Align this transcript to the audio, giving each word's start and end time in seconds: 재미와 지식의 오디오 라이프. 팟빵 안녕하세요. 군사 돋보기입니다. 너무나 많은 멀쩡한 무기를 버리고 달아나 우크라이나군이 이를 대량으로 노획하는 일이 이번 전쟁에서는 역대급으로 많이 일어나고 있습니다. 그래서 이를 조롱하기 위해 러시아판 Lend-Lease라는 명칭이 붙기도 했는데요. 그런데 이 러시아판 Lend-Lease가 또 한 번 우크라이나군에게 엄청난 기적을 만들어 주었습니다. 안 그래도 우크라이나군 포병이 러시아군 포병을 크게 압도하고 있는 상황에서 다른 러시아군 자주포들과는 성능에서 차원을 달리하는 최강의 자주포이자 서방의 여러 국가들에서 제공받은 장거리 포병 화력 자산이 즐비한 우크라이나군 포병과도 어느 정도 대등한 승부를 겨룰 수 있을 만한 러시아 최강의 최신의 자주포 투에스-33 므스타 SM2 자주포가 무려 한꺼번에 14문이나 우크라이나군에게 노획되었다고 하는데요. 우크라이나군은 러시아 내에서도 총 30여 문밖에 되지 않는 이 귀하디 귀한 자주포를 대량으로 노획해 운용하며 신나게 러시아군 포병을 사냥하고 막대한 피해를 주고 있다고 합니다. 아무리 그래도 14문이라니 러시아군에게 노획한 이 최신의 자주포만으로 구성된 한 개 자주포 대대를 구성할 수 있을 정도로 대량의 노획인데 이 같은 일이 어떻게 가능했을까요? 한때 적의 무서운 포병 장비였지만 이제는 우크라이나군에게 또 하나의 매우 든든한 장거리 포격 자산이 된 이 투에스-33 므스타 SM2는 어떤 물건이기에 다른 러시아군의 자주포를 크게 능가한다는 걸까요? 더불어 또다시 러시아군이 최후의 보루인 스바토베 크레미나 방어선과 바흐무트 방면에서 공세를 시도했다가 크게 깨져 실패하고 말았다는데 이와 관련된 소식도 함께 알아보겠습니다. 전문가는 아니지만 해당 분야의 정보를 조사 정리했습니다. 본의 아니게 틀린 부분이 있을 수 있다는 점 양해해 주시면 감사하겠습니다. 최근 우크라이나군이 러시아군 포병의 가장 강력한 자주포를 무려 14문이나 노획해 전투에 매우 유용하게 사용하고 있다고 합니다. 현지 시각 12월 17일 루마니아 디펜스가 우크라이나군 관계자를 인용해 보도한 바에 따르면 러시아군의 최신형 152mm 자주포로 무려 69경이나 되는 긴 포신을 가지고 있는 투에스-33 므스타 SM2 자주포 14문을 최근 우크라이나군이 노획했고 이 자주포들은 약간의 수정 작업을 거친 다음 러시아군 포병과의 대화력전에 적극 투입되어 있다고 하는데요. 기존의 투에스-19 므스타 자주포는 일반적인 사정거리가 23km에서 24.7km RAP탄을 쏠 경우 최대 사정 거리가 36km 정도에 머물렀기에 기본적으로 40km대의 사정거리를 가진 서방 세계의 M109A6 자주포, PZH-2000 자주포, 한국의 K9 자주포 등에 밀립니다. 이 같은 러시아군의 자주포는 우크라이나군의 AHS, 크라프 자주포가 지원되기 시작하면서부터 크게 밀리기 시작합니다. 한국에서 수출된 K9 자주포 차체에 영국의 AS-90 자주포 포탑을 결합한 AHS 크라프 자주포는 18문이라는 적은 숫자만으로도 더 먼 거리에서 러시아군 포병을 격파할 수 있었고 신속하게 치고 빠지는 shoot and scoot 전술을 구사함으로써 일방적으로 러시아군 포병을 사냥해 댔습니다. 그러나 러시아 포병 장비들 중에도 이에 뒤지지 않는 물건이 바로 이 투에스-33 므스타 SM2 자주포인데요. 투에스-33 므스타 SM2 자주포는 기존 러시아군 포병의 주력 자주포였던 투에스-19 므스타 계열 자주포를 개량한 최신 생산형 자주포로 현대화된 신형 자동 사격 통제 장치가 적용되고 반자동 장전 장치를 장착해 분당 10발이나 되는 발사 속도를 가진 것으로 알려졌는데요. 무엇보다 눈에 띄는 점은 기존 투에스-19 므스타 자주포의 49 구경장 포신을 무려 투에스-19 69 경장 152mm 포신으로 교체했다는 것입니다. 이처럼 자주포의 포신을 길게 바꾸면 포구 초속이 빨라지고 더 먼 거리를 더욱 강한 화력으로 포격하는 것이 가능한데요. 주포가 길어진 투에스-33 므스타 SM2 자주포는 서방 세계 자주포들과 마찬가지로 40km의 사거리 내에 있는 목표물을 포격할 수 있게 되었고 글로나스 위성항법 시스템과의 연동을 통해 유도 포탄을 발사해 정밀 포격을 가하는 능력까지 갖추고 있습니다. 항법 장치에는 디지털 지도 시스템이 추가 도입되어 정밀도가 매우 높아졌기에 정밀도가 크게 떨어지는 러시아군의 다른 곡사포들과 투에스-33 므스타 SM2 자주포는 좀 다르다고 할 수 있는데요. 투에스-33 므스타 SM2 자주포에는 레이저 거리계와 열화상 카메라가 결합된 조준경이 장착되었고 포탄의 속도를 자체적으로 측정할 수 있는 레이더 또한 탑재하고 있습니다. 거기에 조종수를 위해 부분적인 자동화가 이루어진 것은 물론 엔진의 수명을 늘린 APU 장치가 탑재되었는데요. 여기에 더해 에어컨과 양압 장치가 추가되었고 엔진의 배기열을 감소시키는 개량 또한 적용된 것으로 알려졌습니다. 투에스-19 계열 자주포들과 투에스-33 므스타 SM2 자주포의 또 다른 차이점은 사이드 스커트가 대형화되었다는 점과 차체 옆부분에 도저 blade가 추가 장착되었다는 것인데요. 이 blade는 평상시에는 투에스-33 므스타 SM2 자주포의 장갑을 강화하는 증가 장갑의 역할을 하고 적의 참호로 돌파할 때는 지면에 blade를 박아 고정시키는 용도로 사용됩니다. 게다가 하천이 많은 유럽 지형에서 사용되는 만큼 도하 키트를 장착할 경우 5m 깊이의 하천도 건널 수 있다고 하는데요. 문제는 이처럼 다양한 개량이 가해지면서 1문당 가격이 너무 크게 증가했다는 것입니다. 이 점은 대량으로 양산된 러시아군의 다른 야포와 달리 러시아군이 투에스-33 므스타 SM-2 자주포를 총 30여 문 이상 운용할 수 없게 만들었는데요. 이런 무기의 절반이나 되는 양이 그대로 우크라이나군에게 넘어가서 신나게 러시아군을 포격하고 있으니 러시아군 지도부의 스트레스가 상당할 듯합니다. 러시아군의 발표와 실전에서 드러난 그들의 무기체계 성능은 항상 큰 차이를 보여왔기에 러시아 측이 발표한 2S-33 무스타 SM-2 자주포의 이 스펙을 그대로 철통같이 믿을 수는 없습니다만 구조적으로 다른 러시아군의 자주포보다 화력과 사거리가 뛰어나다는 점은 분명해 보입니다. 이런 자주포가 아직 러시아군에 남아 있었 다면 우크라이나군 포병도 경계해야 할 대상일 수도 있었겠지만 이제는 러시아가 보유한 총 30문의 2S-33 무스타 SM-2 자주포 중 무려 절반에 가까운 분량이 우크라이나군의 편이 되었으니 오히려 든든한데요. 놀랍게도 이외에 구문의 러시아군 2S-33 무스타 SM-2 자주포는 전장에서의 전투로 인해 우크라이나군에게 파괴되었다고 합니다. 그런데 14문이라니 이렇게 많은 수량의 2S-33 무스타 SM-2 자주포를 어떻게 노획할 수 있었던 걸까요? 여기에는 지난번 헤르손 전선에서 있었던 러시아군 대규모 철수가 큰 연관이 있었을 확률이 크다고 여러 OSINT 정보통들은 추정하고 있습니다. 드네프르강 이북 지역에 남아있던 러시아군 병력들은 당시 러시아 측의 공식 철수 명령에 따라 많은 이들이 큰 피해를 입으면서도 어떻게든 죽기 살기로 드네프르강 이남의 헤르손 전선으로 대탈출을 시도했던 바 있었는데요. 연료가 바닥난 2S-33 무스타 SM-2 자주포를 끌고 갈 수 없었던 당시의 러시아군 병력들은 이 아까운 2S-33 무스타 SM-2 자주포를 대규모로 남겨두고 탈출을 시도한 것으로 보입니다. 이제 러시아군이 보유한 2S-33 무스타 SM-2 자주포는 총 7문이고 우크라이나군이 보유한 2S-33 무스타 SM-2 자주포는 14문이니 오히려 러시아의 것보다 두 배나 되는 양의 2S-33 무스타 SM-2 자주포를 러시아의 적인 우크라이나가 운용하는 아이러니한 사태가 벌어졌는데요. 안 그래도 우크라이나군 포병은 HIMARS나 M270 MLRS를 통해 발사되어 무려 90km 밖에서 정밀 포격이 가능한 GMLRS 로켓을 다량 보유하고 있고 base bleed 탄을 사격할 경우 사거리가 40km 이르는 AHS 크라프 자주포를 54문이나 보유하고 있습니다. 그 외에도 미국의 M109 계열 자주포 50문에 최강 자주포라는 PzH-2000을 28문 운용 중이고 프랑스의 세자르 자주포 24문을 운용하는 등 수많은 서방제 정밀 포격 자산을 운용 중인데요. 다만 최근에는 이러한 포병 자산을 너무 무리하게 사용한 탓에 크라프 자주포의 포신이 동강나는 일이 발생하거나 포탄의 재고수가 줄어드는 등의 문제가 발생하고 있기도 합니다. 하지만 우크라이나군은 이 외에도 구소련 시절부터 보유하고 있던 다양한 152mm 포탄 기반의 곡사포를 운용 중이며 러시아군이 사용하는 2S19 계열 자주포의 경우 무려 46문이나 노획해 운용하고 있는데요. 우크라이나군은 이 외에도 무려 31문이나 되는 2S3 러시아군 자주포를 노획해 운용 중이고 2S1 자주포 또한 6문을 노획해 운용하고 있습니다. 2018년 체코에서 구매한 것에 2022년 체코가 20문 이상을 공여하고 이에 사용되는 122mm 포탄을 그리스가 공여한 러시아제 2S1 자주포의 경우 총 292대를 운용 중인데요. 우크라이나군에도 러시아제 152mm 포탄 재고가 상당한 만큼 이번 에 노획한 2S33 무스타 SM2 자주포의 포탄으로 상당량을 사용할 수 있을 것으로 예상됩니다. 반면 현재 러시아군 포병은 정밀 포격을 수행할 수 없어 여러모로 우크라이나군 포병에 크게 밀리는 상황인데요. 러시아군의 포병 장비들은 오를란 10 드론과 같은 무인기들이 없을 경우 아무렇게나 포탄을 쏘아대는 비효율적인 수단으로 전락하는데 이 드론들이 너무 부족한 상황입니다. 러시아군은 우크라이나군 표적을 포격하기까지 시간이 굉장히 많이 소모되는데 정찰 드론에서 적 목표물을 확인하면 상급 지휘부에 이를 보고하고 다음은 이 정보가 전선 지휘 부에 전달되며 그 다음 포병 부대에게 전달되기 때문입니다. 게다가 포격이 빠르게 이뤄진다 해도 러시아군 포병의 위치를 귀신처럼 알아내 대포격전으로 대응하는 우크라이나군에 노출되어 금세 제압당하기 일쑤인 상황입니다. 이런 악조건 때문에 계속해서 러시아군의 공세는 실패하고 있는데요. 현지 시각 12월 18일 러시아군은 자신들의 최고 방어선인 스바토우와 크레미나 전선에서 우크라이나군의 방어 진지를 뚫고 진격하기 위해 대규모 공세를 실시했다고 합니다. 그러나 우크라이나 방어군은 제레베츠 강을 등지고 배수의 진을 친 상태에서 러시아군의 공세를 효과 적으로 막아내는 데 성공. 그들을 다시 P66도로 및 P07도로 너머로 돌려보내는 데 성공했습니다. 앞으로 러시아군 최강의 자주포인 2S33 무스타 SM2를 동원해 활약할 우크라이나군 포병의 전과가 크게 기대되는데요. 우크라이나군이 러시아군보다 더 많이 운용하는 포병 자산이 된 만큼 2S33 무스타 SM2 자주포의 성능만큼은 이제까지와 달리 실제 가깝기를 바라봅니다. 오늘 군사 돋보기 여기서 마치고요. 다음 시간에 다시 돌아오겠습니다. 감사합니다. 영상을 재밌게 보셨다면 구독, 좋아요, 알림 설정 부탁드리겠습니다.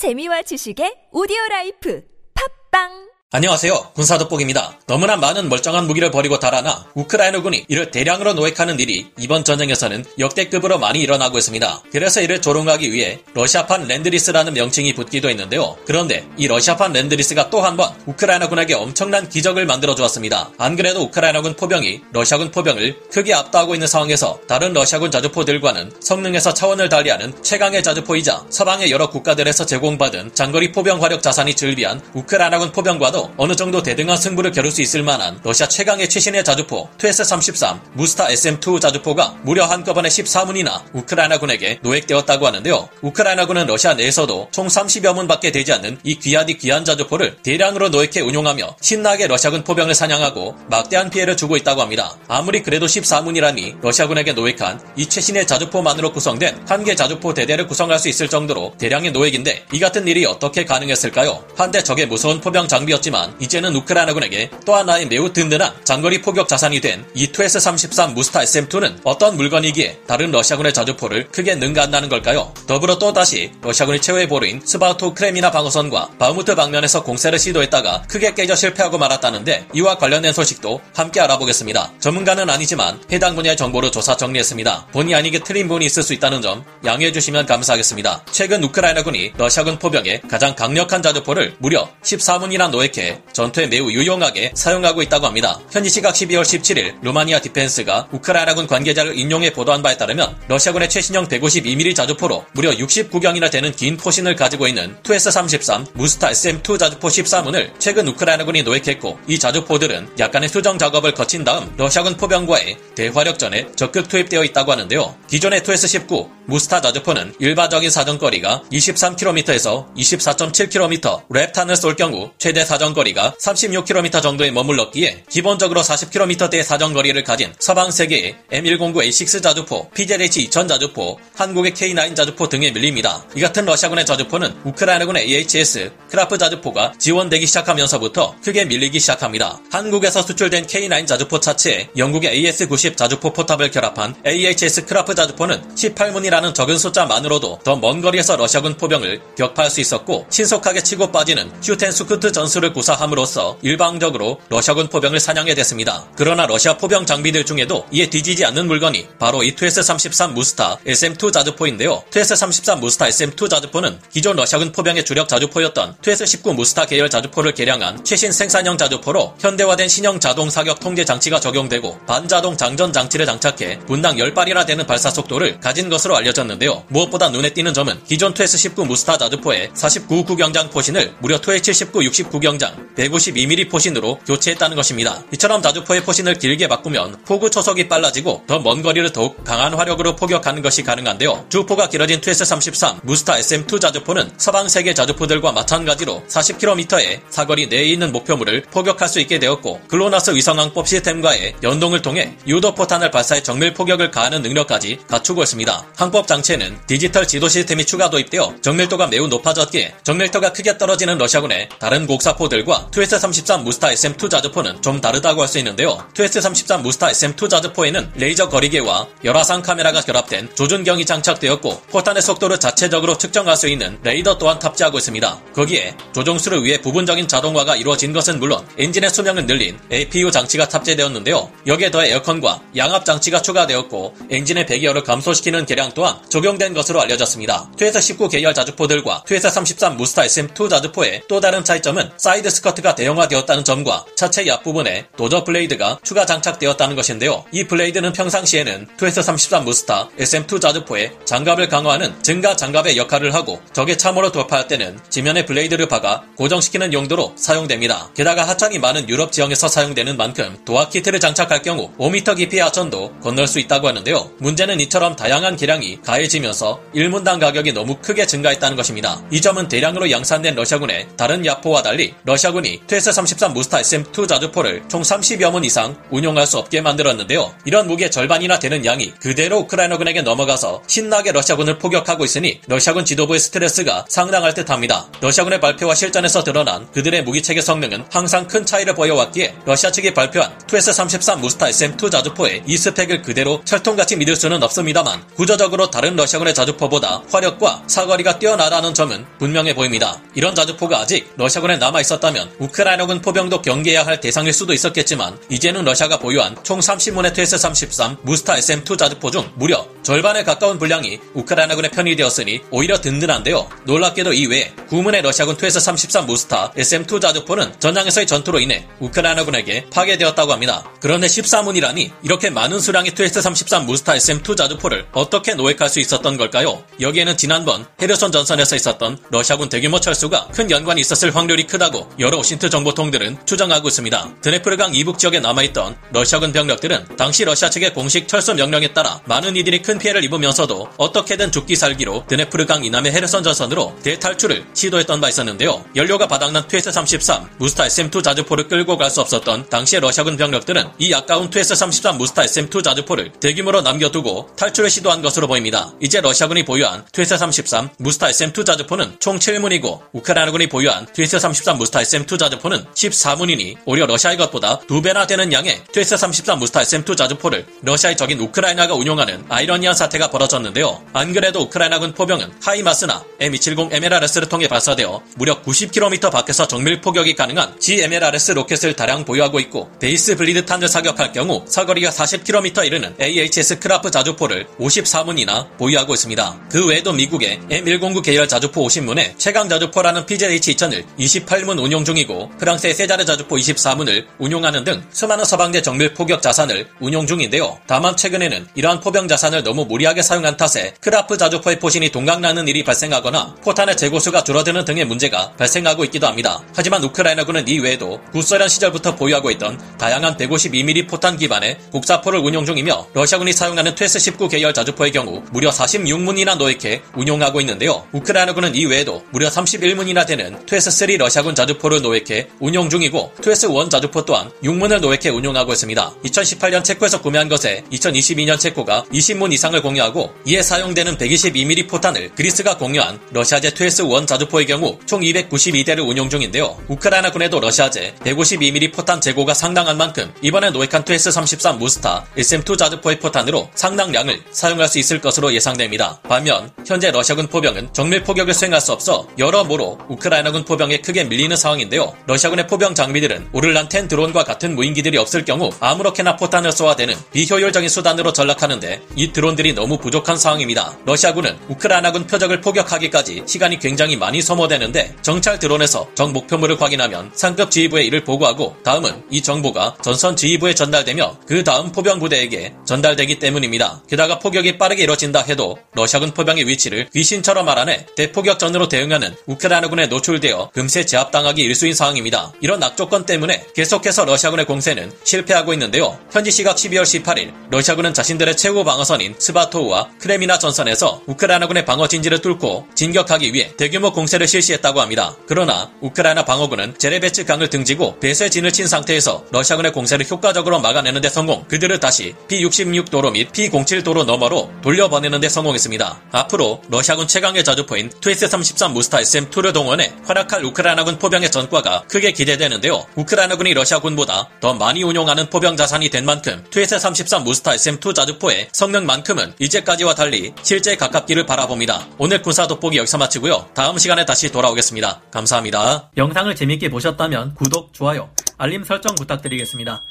재미와 0.00 0.40
지식의 0.48 1.12
오디오 1.12 1.36
라이프. 1.50 2.00
팟빵 2.32 3.09
안녕하세요. 3.32 3.92
군사 3.94 4.18
돋보기입니다. 4.18 4.76
너무나 4.88 5.14
많은 5.14 5.48
멀쩡한 5.48 5.86
무기를 5.86 6.10
버리고 6.10 6.40
달아나 6.40 6.84
우크라이나군이 6.94 7.66
이를 7.68 7.92
대량으로 7.92 8.32
노획하는 8.32 8.80
일이 8.80 9.06
이번 9.20 9.44
전쟁에서는 9.44 10.04
역대급으로 10.18 10.80
많이 10.80 10.98
일어나고 10.98 11.38
있습니다. 11.38 11.82
그래서 11.92 12.20
이를 12.20 12.42
조롱하기 12.42 12.90
위해 12.90 13.20
러시아판 13.34 13.86
Lend-Lease라는 13.86 14.52
명칭이 14.54 14.96
붙기도 14.96 15.28
했는데요. 15.28 15.76
그런데 15.86 16.26
이 16.36 16.48
러시아판 16.48 16.92
Lend-Lease가 16.92 17.50
또 17.50 17.60
한 17.62 17.76
번 17.76 17.94
우크라이나군에게 18.06 18.74
엄청난 18.74 19.28
기적을 19.28 19.64
만들어 19.64 19.94
주었습니다. 19.94 20.50
안 20.58 20.74
그래도 20.74 21.02
우크라이나군 21.02 21.54
포병이 21.54 22.00
러시아군 22.10 22.50
포병을 22.50 22.98
크게 23.12 23.32
압도하고 23.32 23.76
있는 23.76 23.86
상황에서 23.86 24.40
다른 24.48 24.72
러시아군 24.72 25.12
자주포들과는 25.12 25.92
성능에서 26.00 26.52
차원을 26.52 26.88
달리하는 26.88 27.44
최강의 27.44 27.84
자주포이자 27.84 28.46
서방의 28.50 28.90
여러 28.90 29.08
국가들에서 29.08 29.66
제공받은 29.66 30.34
장거리 30.34 30.72
포병 30.72 31.00
화력 31.00 31.22
자산이 31.22 31.54
즐비한 31.54 32.00
우크라이나군 32.14 32.72
포병과도 32.72 33.19
어느 33.36 33.54
정도 33.56 33.82
대등한 33.82 34.16
승부를 34.16 34.50
겨룰 34.52 34.70
수 34.70 34.82
있을 34.82 35.02
만한 35.02 35.40
러시아 35.44 35.68
최강의 35.68 36.08
최신의 36.08 36.44
자주포 36.44 36.88
투에스-33 36.98 37.80
므스타 37.94 38.26
SM2 38.28 38.80
자주포가 38.80 39.36
무려 39.42 39.64
한꺼번에 39.66 40.08
14문이나 40.08 40.82
우크라이나군에게 40.92 41.78
노획되었다고 41.82 42.46
하는데요. 42.46 42.88
우크라이나군은 43.02 43.66
러시아 43.66 43.94
내에서도 43.94 44.48
총 44.50 44.66
30여 44.66 45.14
문밖에 45.14 45.52
되지 45.52 45.72
않는 45.72 45.98
이 46.02 46.18
귀하디 46.18 46.58
귀한 46.58 46.84
자주포를 46.84 47.36
대량으로 47.42 47.88
노획해 47.90 48.20
운용하며 48.20 48.76
신나게 48.80 49.28
러시아군 49.28 49.62
포병을 49.64 49.94
사냥하고 49.94 50.56
막대한 50.68 51.10
피해를 51.10 51.36
주고 51.36 51.56
있다고 51.56 51.80
합니다. 51.82 52.16
아무리 52.28 52.62
그래도 52.62 52.86
14문이라니 52.86 53.80
러시아군에게 53.82 54.32
노획한 54.32 54.80
이 54.96 55.06
최신의 55.06 55.46
자주포만으로 55.46 56.12
구성된 56.12 56.64
한 56.68 56.80
개 56.80 56.94
자주포 56.94 57.34
대대를 57.34 57.66
구성할 57.66 57.98
수 57.98 58.08
있을 58.08 58.26
정도로 58.28 58.72
대량의 58.78 59.12
노획인데 59.12 59.66
이 59.70 59.78
같은 59.78 60.08
일이 60.08 60.24
어떻게 60.24 60.64
가능했을까요? 60.64 61.44
한때 61.54 61.82
적의 61.82 62.06
무서운 62.06 62.40
포병 62.40 62.68
장비였지만 62.68 63.09
이제는 63.40 63.74
우크라이나군에게 63.76 64.50
또 64.64 64.74
하나의 64.74 65.06
매우 65.06 65.32
든든한 65.32 65.72
장거리 65.84 66.22
포격 66.22 66.48
자산이 66.48 66.80
된 66.80 67.17
이 67.17 67.26
투에스-33 67.32 68.14
므스타 68.14 68.40
SM2는 68.40 69.00
어떤 69.04 69.36
물건이기에 69.36 70.00
다른 70.06 70.30
러시아군의 70.30 70.72
자주포를 70.72 71.28
크게 71.28 71.54
능가한다는 71.56 72.08
걸까요? 72.08 72.52
더불어 72.66 72.98
또다시 72.98 73.52
러시아군이 73.62 74.00
최후의 74.00 74.28
보루인 74.28 74.60
스바토베 74.64 75.14
크레미나 75.14 75.50
방어선과 75.50 76.10
바흐무트 76.18 76.54
방면에서 76.54 77.02
공세를 77.02 77.38
시도했다가 77.38 78.02
크게 78.08 78.34
깨져 78.34 78.54
실패하고 78.54 78.98
말았다는데 78.98 79.68
이와 79.74 79.98
관련된 79.98 80.32
소식도 80.32 80.80
함께 80.94 81.20
알아보겠습니다. 81.20 81.92
전문가는 82.00 82.48
아니지만 82.48 83.00
해당 83.12 83.34
분야의 83.34 83.56
정보를 83.56 83.90
조사 83.90 84.16
정리했습니다. 84.16 84.88
본의 84.92 85.14
아니게 85.14 85.40
틀린 85.40 85.68
부분이 85.68 85.86
있을 85.86 86.02
수 86.02 86.12
있다는 86.14 86.42
점 86.42 86.64
양해해 86.84 87.12
주시면 87.12 87.46
감사하겠습니다. 87.46 88.24
최근 88.30 88.62
우크라이나군이 88.64 89.32
러시아군 89.36 89.78
포병의 89.78 90.22
가장 90.28 90.54
강력한 90.54 91.02
자주포를 91.02 91.56
무려 91.58 91.88
14문이나 92.02 92.70
노획해 92.70 92.99
전투에 93.32 93.66
매우 93.66 93.90
유용하게 93.90 94.52
사용하고 94.54 95.02
있다고 95.02 95.26
합니다. 95.26 95.60
현지 95.70 95.90
시각 95.90 96.14
12월 96.14 96.42
17일 96.42 96.94
루마니아 97.02 97.40
디펜스가 97.40 98.08
우크라이나군 98.12 98.66
관계자를 98.66 99.18
인용해 99.18 99.52
보도한 99.52 99.82
바에 99.82 99.96
따르면 99.96 100.36
러시아군의 100.48 100.88
최신형 100.88 101.28
152mm 101.28 101.94
자주포로 101.94 102.44
무려 102.52 102.70
69경이나 102.72 103.50
되는 103.50 103.72
긴 103.72 103.96
포신을 103.96 104.36
가지고 104.36 104.66
있는 104.68 104.96
투에스-33 105.02 105.86
므스타 105.94 106.30
SM2 106.30 106.78
자주포 106.78 107.08
14문을 107.08 107.70
최근 107.78 108.08
우크라이나군이 108.08 108.62
노획했고 108.62 109.18
이 109.26 109.38
자주포들은 109.38 110.18
약간의 110.18 110.48
수정 110.48 110.78
작업을 110.78 111.14
거친 111.14 111.44
다음 111.44 111.72
러시아군 111.76 112.16
포병과의 112.16 112.76
대화력전에 112.94 113.72
적극 113.76 114.08
투입되어 114.08 114.44
있다고 114.44 114.72
하는데요. 114.72 115.16
기존의 115.28 115.62
투에스-19 115.62 116.28
므스타 116.46 116.80
자주포는 116.80 117.34
일반적인 117.38 117.90
사정거리가 117.90 118.62
23km에서 118.72 119.94
24.7km 119.94 121.28
RAP탄을 121.28 121.76
쏠 121.76 121.94
경우 121.94 122.30
최대 122.38 122.64
사정 122.64 122.89
거리가 122.94 123.34
36km 123.40 124.22
정도에 124.22 124.50
머물렀기에 124.52 125.24
기본적으로 125.28 125.82
40km대의 125.82 126.62
사정거리를 126.62 127.22
가진 127.24 127.52
서방 127.58 127.90
세계의 127.90 128.36
M109A6 128.52 129.42
자주포, 129.42 129.90
PZH-2000 129.90 130.68
자주포, 130.68 131.18
한국의 131.34 131.72
K9 131.72 132.14
자주포 132.14 132.48
등에 132.48 132.70
밀립니다. 132.70 133.24
이 133.36 133.40
같은 133.40 133.64
러시아군의 133.64 134.06
자주포는 134.06 134.60
우크라이나군의 134.64 135.24
AHS, 135.24 135.90
크라프 136.10 136.38
자주포가 136.38 136.92
지원되기 136.98 137.46
시작하면서부터 137.46 138.36
크게 138.44 138.64
밀리기 138.66 139.00
시작합니다. 139.00 139.58
한국에서 139.72 140.22
수출된 140.22 140.66
K9 140.66 141.06
자주포 141.06 141.40
차체에 141.40 141.88
영국의 141.96 142.30
AS-90 142.44 142.96
자주포 142.96 143.32
포탑을 143.32 143.70
결합한 143.70 144.14
AHS 144.26 144.84
크라프 144.86 145.14
자주포는 145.14 145.74
18문이라는 145.74 146.54
적은 146.54 146.78
숫자만으로도 146.78 147.60
더 147.64 147.80
먼 147.80 148.02
거리에서 148.02 148.36
러시아군 148.36 148.76
포병을 148.76 149.20
격파할 149.36 149.70
수 149.70 149.80
있었고 149.80 150.26
신속하게 150.28 150.82
치고 150.82 151.10
빠지는 151.12 151.50
shoot 151.62 151.81
and 151.81 151.92
scoot 151.92 152.30
전술을 152.30 152.69
구사함으로써 152.72 153.58
일방적으로 153.62 154.40
러시아군 154.48 154.88
포병을 154.88 155.20
사냥해 155.20 155.54
댔습니다. 155.54 156.04
그러나 156.16 156.46
러시아 156.46 156.76
포병 156.76 157.06
장비들 157.06 157.44
중에도 157.44 157.86
이에 157.90 158.08
뒤지지 158.10 158.44
않는 158.46 158.66
물건이 158.66 159.08
바로 159.18 159.42
이 159.42 159.54
투에스-33 159.54 160.32
므스타 160.32 160.78
SM2 160.86 161.32
자주포인데요. 161.32 162.02
투에스-33 162.10 162.80
므스타 162.80 163.06
SM2 163.06 163.48
자주포는 163.48 163.98
기존 164.12 164.36
러시아군 164.36 164.72
포병의 164.72 165.04
주력 165.04 165.28
자주포였던 165.28 165.96
투에스-19 166.02 166.54
므스타 166.54 166.86
계열 166.86 167.08
자주포를 167.08 167.54
개량한 167.54 168.04
최신 168.04 168.32
생산형 168.32 168.76
자주포로 168.76 169.34
현대화된 169.40 169.88
신형 169.88 170.20
자동 170.20 170.50
사격 170.50 170.80
통제 170.80 171.04
장치가 171.04 171.40
적용되고 171.40 172.00
반자동 172.06 172.56
장전 172.56 172.92
장치를 172.92 173.26
장착해 173.26 173.80
분당 173.86 174.16
10발이나 174.16 174.66
되는 174.66 174.86
발사 174.86 175.10
속도를 175.10 175.60
가진 175.60 175.88
것으로 175.88 176.16
알려졌는데요. 176.16 176.84
무엇보다 176.88 177.30
눈에 177.30 177.50
띄는 177.50 177.72
점은 177.72 178.02
기존 178.04 178.34
투에스-19 178.34 178.86
므스타 178.86 179.16
자주포의 179.16 179.70
49 179.72 180.24
구경장 180.24 180.70
포신을 180.70 181.14
무려 181.20 181.38
투에스-19 181.38 182.04
69 182.04 182.40
경장 182.40 182.59
152mm 182.96 183.70
포신으로 183.70 184.18
교체했다는 184.26 184.76
것입니다. 184.76 185.22
이처럼 185.32 185.62
자주포의 185.62 186.04
포신을 186.04 186.34
길게 186.34 186.68
바꾸면 186.68 187.24
포구 187.26 187.50
초속이 187.50 187.88
빨라지고 187.88 188.44
더 188.46 188.60
먼 188.60 188.82
거리를 188.82 189.10
더욱 189.12 189.42
강한 189.42 189.72
화력으로 189.72 190.16
포격하는 190.16 190.60
것이 190.60 190.82
가능한데요. 190.82 191.46
주포가 191.48 191.88
길어진 191.88 192.20
투에스-33 192.20 193.00
므스타 193.04 193.36
SM2 193.36 193.80
자주포는 193.80 194.32
서방 194.36 194.68
세계 194.68 194.92
자주포들과 194.92 195.52
마찬가지로 195.52 196.22
40km의 196.28 197.20
사거리 197.30 197.68
내에 197.68 197.84
있는 197.84 198.12
목표물을 198.12 198.64
포격할 198.70 199.08
수 199.08 199.18
있게 199.20 199.38
되었고 199.38 199.80
글로나스 199.88 200.34
위성항법 200.34 200.86
시스템과의 200.86 201.54
연동을 201.62 202.02
통해 202.02 202.36
유도 202.46 202.74
포탄을 202.74 203.10
발사해 203.10 203.42
정밀 203.42 203.72
포격을 203.72 204.10
가하는 204.10 204.42
능력까지 204.42 204.98
갖추고 205.08 205.42
있습니다. 205.42 205.86
항법 205.96 206.26
장치에는 206.28 206.80
디지털 206.86 207.26
지도 207.26 207.48
시스템이 207.48 207.86
추가 207.86 208.10
도입되어 208.10 208.56
정밀도가 208.60 209.06
매우 209.06 209.26
높아졌기에 209.28 209.94
정밀도가 210.04 210.52
크게 210.52 210.76
떨어지는 210.76 211.16
러시아군의 211.16 211.70
다른 211.78 212.06
곡사포들과 212.06 212.88
투에스-33 212.90 213.62
므스타 213.62 213.88
SM2 213.88 214.28
자주포는 214.28 214.82
좀 214.82 215.00
다르다고 215.00 215.40
할 215.40 215.50
수 215.50 215.58
있는데요. 215.58 215.98
투에스-33 216.14 216.82
므스타 216.82 217.08
SM2 217.10 217.50
자주포에는 217.50 218.12
레이저 218.14 218.48
거리계와 218.48 219.08
열화상 219.24 219.62
카메라가 219.62 220.00
결합된 220.02 220.54
조준경이 220.54 221.04
장착되었고 221.06 221.82
포탄의 221.90 222.22
속도를 222.22 222.60
자체적으로 222.60 223.18
측정할 223.18 223.56
수 223.56 223.68
있는 223.68 223.98
레이더 224.02 224.38
또한 224.38 224.58
탑재하고 224.58 224.98
있습니다. 224.98 225.40
거기에 225.54 225.96
조종수를 226.12 226.62
위해 226.64 226.80
부분적인 226.80 227.26
자동화가 227.28 227.76
이루어진 227.76 228.12
것은 228.12 228.38
물론 228.38 228.66
엔진의 228.78 229.10
수명을 229.10 229.46
늘린 229.46 229.78
APU 229.90 230.30
장치가 230.30 230.68
탑재되었는데요. 230.68 231.50
여기에 231.66 231.90
더해 231.90 232.10
에어컨과 232.10 232.60
양압 232.76 233.04
장치가 233.04 233.40
추가되었고 233.42 234.14
엔진의 234.30 234.66
배기열을 234.66 235.02
감소시키는 235.04 235.66
개량 235.66 235.92
또한 235.94 236.16
적용된 236.28 236.74
것으로 236.74 237.00
알려졌습니다. 237.02 237.70
투에스-19 237.76 238.30
계열 238.30 238.54
자주포들과 238.54 239.24
투에스-33 239.26 239.96
므스타 239.96 240.22
SM2 240.22 240.70
자주포의 240.70 241.22
또 241.28 241.40
다른 241.40 241.64
차이점은 241.64 242.10
사이드 242.16 242.50
스커트가 242.50 242.94
대형화되었다는 242.94 243.64
점과 243.64 244.04
차체 244.16 244.46
옆부분에 244.46 245.06
도저 245.16 245.44
blade가 245.44 245.98
추가 246.02 246.26
장착되었다는 246.26 246.96
것인데요. 246.96 247.44
이 247.52 247.64
blade는 247.64 248.12
평상시에는 248.12 248.88
투에스-33 248.96 249.64
므스타 249.64 250.08
SM2 250.18 250.60
자주포의 250.60 251.12
장갑을 251.24 251.68
강화하는 251.68 252.22
증가 252.22 252.56
장갑의 252.56 252.96
역할을 252.96 253.34
하고 253.34 253.60
적의 253.72 253.98
참호로 253.98 254.32
돌파할 254.32 254.68
때는 254.68 254.98
지면에 255.08 255.44
blade를 255.44 255.88
박아 255.88 256.22
고정시키는 256.36 256.92
용도로 256.92 257.34
사용됩니다. 257.36 258.10
게다가 258.14 258.46
하천이 258.46 258.78
많은 258.78 259.08
유럽 259.08 259.32
지형에서 259.32 259.68
사용되는 259.68 260.16
만큼 260.16 260.58
도하 260.64 260.88
키트를 260.88 261.20
장착할 261.20 261.62
경우 261.62 261.90
5m 261.98 262.36
깊이의 262.36 262.62
하천도 262.64 263.20
건널 263.20 263.46
수 263.46 263.58
있다고 263.58 263.88
하는데요. 263.88 264.30
문제는 264.38 264.80
이처럼 264.80 265.16
다양한 265.16 265.56
개량이 265.56 266.00
가해지면서 266.02 266.80
1문당 266.94 267.40
가격이 267.40 267.72
너무 267.72 267.96
크게 267.96 268.26
증가했다는 268.26 268.76
것입니다. 268.76 269.22
이 269.30 269.40
점은 269.40 269.68
대량으로 269.68 270.10
양산된 270.10 270.54
러시아군의 270.54 271.08
다른 271.16 271.44
야포와 271.44 271.82
달리 271.82 272.14
러시아군이 272.30 272.82
투에스-33 272.86 273.54
므스타 273.54 273.80
SM-2 273.80 274.28
자주포를 274.28 274.84
총 274.88 275.02
30여 275.02 275.50
문 275.50 275.64
이상 275.64 275.96
운용할 276.10 276.46
수 276.46 276.58
없게 276.58 276.80
만들었는데요. 276.80 277.52
이런 277.64 277.88
무기의 277.88 278.08
절반이나 278.08 278.60
되는 278.60 278.84
양이 278.84 279.12
그대로 279.20 279.58
우크라이나군에게 279.58 280.22
넘어가서 280.22 280.84
신나게 280.86 281.32
러시아군을 281.32 281.78
포격하고 281.78 282.24
있으니 282.24 282.60
러시아군 282.68 283.04
지도부의 283.04 283.40
스트레스가 283.40 284.04
상당할 284.08 284.54
듯합니다. 284.54 285.08
러시아군의 285.20 285.60
발표와 285.60 285.96
실전에서 285.96 286.44
드러난 286.44 286.88
그들의 286.92 287.24
무기체계 287.24 287.62
성능은 287.62 288.04
항상 288.12 288.46
큰 288.46 288.64
차이를 288.64 288.94
보여왔기에 288.94 289.56
러시아 289.64 289.90
측이 289.90 290.14
발표한 290.14 290.56
2S-33 290.68 291.40
무스타 291.40 291.66
SM-2 291.66 292.12
자주포의 292.12 292.62
이 292.64 292.76
스펙을 292.76 293.22
그대로 293.22 293.60
철통같이 293.64 294.14
믿을 294.14 294.36
수는 294.36 294.62
없습니다만 294.62 295.26
구조적으로 295.34 295.90
다른 295.90 296.14
러시아군의 296.14 296.54
자주포보다 296.54 297.24
화력과 297.32 297.82
사거리가 297.88 298.38
뛰어나다는 298.38 298.94
점은 298.94 299.26
분명해 299.40 299.74
보입니다. 299.74 300.20
이런 300.36 300.54
자주포가 300.54 301.00
아직 301.00 301.28
러시아군에 301.36 301.78
남아 301.78 302.00
있었 302.02 302.19
다면 302.20 302.50
우크라이나군 302.58 303.22
포병도 303.22 303.62
경계해야 303.62 304.04
할 304.04 304.20
대상일 304.20 304.52
수도 304.52 304.72
있었겠지만 304.72 305.38
이제는 305.48 305.84
러시아가 305.84 306.18
보유한 306.18 306.56
총 306.62 306.80
30문의 306.80 307.32
2S-33 307.34 308.18
무스타 308.22 308.56
SM-2 308.56 308.98
자주포 308.98 309.30
중 309.30 309.50
무려 309.56 309.86
절반에 310.02 310.44
가까운 310.44 310.78
분량이 310.78 311.18
우크라이나군의 311.34 311.90
편이 311.90 312.16
되었으니 312.16 312.60
오히려 312.70 313.00
든든한데요. 313.00 313.68
놀랍게도 313.86 314.32
이외에 314.32 314.72
구문의 314.88 315.22
러시아군 315.22 315.56
2S-33 315.56 316.26
무스타 316.26 316.72
SM-2 316.76 317.20
자주포는 317.20 317.80
전장에서의 317.80 318.26
전투로 318.26 318.60
인해 318.60 318.86
우크라이나군에게 319.00 319.86
파괴되었다고 319.90 320.52
합니다. 320.52 320.89
그런데 321.00 321.26
14문이라니 321.26 322.10
이렇게 322.22 322.50
많은 322.50 322.80
수량의 322.80 323.12
2S-33 323.12 323.84
무스타 323.84 324.14
SM-2 324.14 324.56
자주포를 324.56 325.06
어떻게 325.12 325.54
노획할 325.54 325.88
수 325.88 326.00
있었던 326.00 326.36
걸까요? 326.36 326.82
여기에는 327.00 327.36
지난번 327.36 327.86
헤르손 328.00 328.32
전선에서 328.32 328.76
있었던 328.76 329.18
러시아군 329.30 329.68
대규모 329.68 330.00
철수가 330.00 330.48
큰 330.48 330.70
연관이 330.70 331.00
있었을 331.00 331.34
확률이 331.36 331.66
크다고 331.66 332.08
여러 332.18 332.38
OSINT 332.38 332.70
정보통들은 332.70 333.38
추정하고 333.44 333.88
있습니다. 333.88 334.36
드네프르강 334.40 334.94
이북 334.94 335.18
지역에 335.18 335.40
남아있던 335.40 335.96
러시아군 336.12 336.52
병력들은 336.52 337.16
당시 337.16 337.44
러시아 337.44 337.68
측의 337.70 337.94
공식 337.94 338.26
철수 338.26 338.54
명령에 338.54 338.92
따라 338.92 339.20
많은 339.26 339.56
이들이 339.56 339.82
큰 339.82 339.98
피해를 339.98 340.24
입으면서도 340.24 340.90
어떻게든 340.96 341.52
죽기 341.52 341.76
살기로 341.76 342.24
드네프르강 342.26 342.84
이남의 342.84 343.12
헤르손 343.12 343.42
전선으로 343.42 343.96
대탈출을 344.02 344.64
시도했던 344.74 345.20
바 345.20 345.28
있었는데요. 345.28 345.84
연료가 345.96 346.26
바닥난 346.26 346.66
2S-33 346.66 347.58
무스타 347.58 347.84
SM-2 347.84 348.24
자주포를 348.24 348.68
끌고 348.68 348.96
갈 348.96 349.10
수 349.10 349.20
없었던 349.20 349.68
당시의 349.68 350.00
러시아군 350.00 350.36
병력들은 350.36 350.89
이 350.98 351.14
아까운 351.14 351.50
2S-33 351.50 352.16
무스타 352.16 352.42
SM-2 352.42 352.82
자주포를 352.82 353.32
대규모로 353.40 353.82
남겨두고 353.82 354.50
탈출을 354.56 354.90
시도한 354.90 355.22
것으로 355.22 355.46
보입니다. 355.46 355.92
이제 356.00 356.20
러시아군이 356.20 356.64
보유한 356.64 357.04
2S-33 357.12 357.90
무스타 357.98 358.28
SM-2 358.28 358.66
자주포는 358.66 359.16
총 359.20 359.38
7문이고 359.38 360.00
우크라이나군이 360.12 360.68
보유한 360.68 361.06
2S-33 361.06 361.76
무스타 361.76 362.00
SM-2 362.00 362.38
자주포는 362.38 362.84
14문이니 362.86 363.76
오히려 363.84 364.06
러시아의 364.06 364.36
것보다 364.36 364.80
두 364.88 365.00
배나 365.00 365.26
되는 365.26 365.52
양의 365.52 365.84
2S-33 365.92 366.58
무스타 366.58 366.80
SM-2 366.80 367.16
자주포를 367.16 367.66
러시아의 367.82 368.16
적인 368.16 368.40
우크라이나가 368.40 368.94
운용하는 368.94 369.44
아이러니한 369.48 369.94
사태가 369.94 370.30
벌어졌는데요. 370.30 371.02
안 371.12 371.32
그래도 371.32 371.60
우크라이나군 371.60 372.14
포병은 372.14 372.52
HIMARS나 372.60 373.24
M270 373.40 373.92
MLRS를 373.92 374.48
통해 374.48 374.66
발사되어 374.66 375.22
무려 375.36 375.62
90km 375.62 376.32
밖에서 376.32 376.66
정밀 376.66 377.00
포격이 377.00 377.34
가능한 377.34 377.78
GMLRS 377.78 378.52
로켓을 378.52 378.94
다량 378.94 379.24
보유하고 379.24 379.60
있고 379.60 379.90
base 380.00 380.36
bleed 380.36 380.66
탄을 380.66 380.88
사격할 380.88 381.32
경우 381.32 381.64
사거리가 381.66 382.10
40km 382.10 382.86
이르는 382.86 383.14
AHS 383.20 383.78
크라프 383.78 384.10
자주포를 384.10 384.66
54문이나 384.78 385.76
보유하고 385.76 386.14
있습니다. 386.14 386.60
그 386.70 386.86
외에도 386.86 387.12
미국의 387.12 387.60
M109 387.70 388.22
계열 388.22 388.48
자주포 388.48 388.86
50문에 388.86 389.38
최강 389.38 389.68
자주포라는 389.68 390.26
PzH-2000을 390.26 391.04
28문 391.18 391.82
운용 391.82 392.04
중이고 392.04 392.50
프랑스의 392.58 392.94
세자르 392.94 393.24
자주포 393.24 393.56
24문을 393.56 394.26
운용하는 394.38 394.84
등 394.84 395.02
수많은 395.12 395.44
서방제 395.44 395.82
정밀 395.82 396.14
포격 396.14 396.42
자산을 396.42 396.88
운용 397.00 397.26
중인데요. 397.26 397.78
다만 397.86 398.16
최근에는 398.16 398.68
이러한 398.74 399.00
포병 399.00 399.28
자산을 399.28 399.62
너무 399.62 399.84
무리하게 399.84 400.22
사용한 400.22 400.56
탓에 400.56 400.94
크라프 401.00 401.36
자주포의 401.36 401.78
포신이 401.78 402.10
동강나는 402.10 402.68
일이 402.68 402.84
발생하거나 402.84 403.56
포탄의 403.62 403.96
재고수가 403.96 404.44
줄어드는 404.44 404.84
등의 404.84 405.04
문제가 405.04 405.52
발생하고 405.52 406.04
있기도 406.04 406.26
합니다. 406.26 406.62
하지만 406.74 407.02
우크라이나군은 407.04 407.68
이 407.68 407.78
외에도 407.78 408.20
구소련 408.32 408.68
시절부터 408.68 409.16
보유하고 409.16 409.50
있던 409.52 409.78
다양한 409.98 410.36
152mm 410.70 411.08
포탄 411.08 411.36
기반의 411.36 411.78
곡사포를 411.90 412.38
운용 412.40 412.64
중이며 412.64 413.08
러시아군이 413.12 413.52
사용하는 413.52 413.94
2S19 413.94 414.50
계열 414.50 414.72
자주포의 414.72 415.12
경우 415.12 415.42
무려 415.52 415.70
46문이나 415.70 416.56
노획해 416.56 417.02
운용하고 417.16 417.60
있는데요. 417.60 418.06
우크라이나군은 418.12 418.74
이 418.74 418.86
외에도 418.86 419.22
무려 419.30 419.48
31문이나 419.48 420.26
되는 420.26 420.56
2S3 420.66 421.18
러시아군 421.18 421.54
자주포를 421.54 422.02
노획해 422.02 422.48
운용 422.60 422.88
중이고 422.88 423.32
2S1 423.40 423.90
자주포 423.90 424.24
또한 424.24 424.50
6문을 424.62 425.00
노획해 425.00 425.30
운용하고 425.30 425.72
있습니다. 425.72 426.14
2018년 426.24 426.84
체코에서 426.84 427.20
구매한 427.20 427.48
것에 427.48 427.84
2022년 427.92 428.58
체코가 428.58 429.04
20문 429.12 429.52
이상을 429.52 429.80
공여하고 429.82 430.32
이에 430.46 430.62
사용되는 430.62 431.16
122mm 431.16 431.88
포탄을 431.88 432.30
그리스가 432.34 432.76
공여한 432.76 433.18
러시아제 433.30 433.70
2S1 433.70 434.26
자주포의 434.26 434.66
경우 434.66 434.98
총 435.06 435.20
292대를 435.20 436.06
운용 436.06 436.30
중인데요. 436.30 436.76
우크라이나군에도 436.88 437.60
러시아제 437.60 438.14
152mm 438.24 438.92
포탄 438.92 439.20
재고가 439.20 439.54
상당한 439.54 439.96
만큼 439.96 440.32
이번 440.42 440.59
에 440.64 440.70
노획한 440.70 441.04
2S33 441.04 441.78
무스타 441.78 442.26
SM2 442.36 442.76
자주포의 442.76 443.18
포탄으로 443.18 443.70
상당량을 443.74 444.42
사용할 444.50 444.88
수 444.88 444.98
있을 444.98 445.20
것으로 445.20 445.54
예상됩니다. 445.54 446.20
반면 446.28 446.70
현재 446.86 447.10
러시아군 447.10 447.46
포병은 447.46 447.94
정밀 447.94 448.22
포격을 448.22 448.52
수행할 448.52 448.80
수 448.80 448.92
없어 448.92 449.26
여러모로 449.38 449.98
우크라이나군 450.08 450.64
포병에 450.64 450.98
크게 450.98 451.24
밀리는 451.24 451.56
상황인데요. 451.56 452.12
러시아군의 452.26 452.66
포병 452.66 452.94
장비들은 452.94 453.50
오를란 453.52 453.88
10 453.90 454.08
드론과 454.08 454.44
같은 454.44 454.74
무인기들이 454.74 455.16
없을 455.18 455.44
경우 455.44 455.70
아무렇게나 455.80 456.36
포탄을 456.36 456.72
쏘아대는 456.72 457.14
비효율적인 457.32 457.88
수단으로 457.88 458.32
전락하는데 458.32 459.02
이 459.16 459.32
드론들이 459.32 459.74
너무 459.74 459.98
부족한 459.98 460.36
상황입니다. 460.36 460.96
러시아군은 461.06 461.56
우크라이나군 461.68 462.26
표적을 462.26 462.60
포격하기까지 462.60 463.44
시간이 463.46 463.78
굉장히 463.78 464.16
많이 464.16 464.42
소모되는데 464.42 465.16
정찰 465.22 465.58
드론에서 465.58 466.08
적 466.14 466.32
목표물을 466.32 466.80
확인하면 466.80 467.30
상급 467.34 467.70
지휘부에 467.70 468.04
이를 468.04 468.24
보고하고 468.24 468.76
다음은 468.84 469.24
이 469.30 469.42
정보가 469.42 469.96
전선 470.02 470.36
지휘 470.36 470.49
부에 470.58 470.74
전달되며 470.74 471.38
그 471.46 471.64
다음 471.64 471.92
포병 471.92 472.18
부대에게 472.18 472.74
전달되기 472.86 473.38
때문입니다. 473.38 474.02
게다가 474.08 474.38
포격이 474.38 474.78
빠르게 474.78 475.04
이뤄진다 475.04 475.42
해도 475.42 475.78
러시아군 475.94 476.32
포병의 476.32 476.66
위치를 476.66 477.08
귀신처럼 477.12 477.68
알아내 477.68 478.06
대포격전으로 478.16 478.88
대응하는 478.88 479.34
우크라이나군에 479.46 480.06
노출되어 480.06 480.70
금세 480.72 481.04
제압당하기 481.04 481.60
일쑤인 481.62 481.94
상황입니다. 481.94 482.52
이런 482.60 482.82
악조건 482.82 483.26
때문에 483.26 483.66
계속해서 483.74 484.24
러시아군의 484.24 484.66
공세는 484.66 485.12
실패하고 485.24 485.72
있는데요. 485.74 486.18
현지 486.32 486.50
시각 486.50 486.76
12월 486.76 487.02
18일 487.02 487.52
러시아군은 487.70 488.14
자신들의 488.14 488.56
최고 488.56 488.84
방어선인 488.84 489.34
스바토우와 489.38 490.10
크레미나 490.20 490.58
전선에서 490.58 491.22
우크라이나군의 491.26 491.84
방어 491.84 492.08
진지를 492.08 492.40
뚫고 492.40 492.86
진격하기 492.94 493.52
위해 493.52 493.72
대규모 493.76 494.12
공세를 494.12 494.48
실시했다고 494.48 495.00
합니다. 495.00 495.36
그러나 495.46 495.90
우크라이나 496.00 496.44
방어군은 496.44 496.98
제레베츠 496.98 497.44
강을 497.44 497.68
등지고 497.68 498.18
배수의 498.20 498.50
진을 498.50 498.72
친 498.72 498.86
상태에서 498.86 499.44
러시아군의 499.50 499.92
공세를 499.92 500.26
효과 500.30 500.39
적으로 500.52 500.80
막아내는 500.80 501.20
데 501.20 501.28
성공. 501.28 501.64
그들을 501.68 502.00
다시 502.00 502.34
P66도로 502.48 503.32
및 503.32 503.52
P07도로 503.52 504.24
너머로 504.24 504.70
돌려보내는 504.82 505.40
데 505.40 505.48
성공했습니다. 505.48 506.20
앞으로 506.32 506.82
러시아군 506.88 507.28
최강의 507.28 507.64
자주포인 507.64 508.10
2S33 508.10 508.92
무스타 508.92 509.18
SM2를 509.20 509.72
동원해 509.72 510.12
활약할 510.24 510.64
우크라이나군 510.64 511.18
포병의 511.18 511.50
전과가 511.50 512.04
크게 512.08 512.32
기대되는데요. 512.32 513.06
우크라이나군이 513.16 513.74
러시아군보다 513.74 514.48
더 514.60 514.74
많이 514.74 515.02
운용하는 515.02 515.50
포병 515.50 515.76
자산이 515.76 516.08
된 516.08 516.24
만큼 516.24 516.64
2S33 516.70 517.42
무스타 517.42 517.72
SM2 517.72 518.14
자주포의 518.14 518.68
성능만큼은 518.72 519.54
이제까지와 519.58 520.14
달리 520.14 520.52
실제 520.62 520.96
가깝기를 520.96 521.46
바라봅니다. 521.46 522.06
오늘 522.18 522.42
군사 522.42 522.66
돋보기 522.66 522.96
여기서 522.98 523.18
마치고요. 523.18 523.68
다음 523.74 523.98
시간에 523.98 524.24
다시 524.24 524.50
돌아오겠습니다. 524.50 525.22
감사합니다. 525.30 526.10
영상을 526.16 526.54
재밌게 526.54 526.90
보셨다면 526.90 527.54
구독, 527.54 527.92
좋아요, 527.92 528.30
알림 528.58 528.84
설정 528.84 529.14
부탁드리겠습니다. 529.14 530.02